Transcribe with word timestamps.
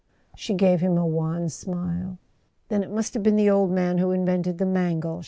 She 0.35 0.55
gave 0.55 0.79
him 0.81 0.97
a 0.97 1.05
wan 1.05 1.47
smile. 1.49 2.17
"Then 2.69 2.81
it 2.81 2.89
must 2.89 3.13
have 3.13 3.21
been 3.21 3.35
the 3.35 3.51
old 3.51 3.69
man 3.69 3.99
who 3.99 4.09
invented 4.09 4.57
the 4.57 4.65
Mangle!" 4.65 5.19